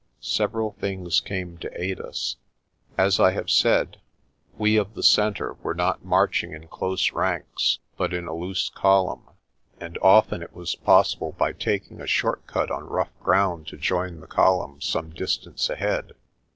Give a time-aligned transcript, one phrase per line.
[0.23, 2.37] Several things came to aid us.
[2.97, 4.01] As I have said,
[4.57, 9.25] we of the centre were not marching in close ranks, but in a loose 158
[9.29, 13.13] PRESTER JOHN column, and often it was possible by taking a short cut on rough
[13.19, 16.13] ground to join the column some distance ahead.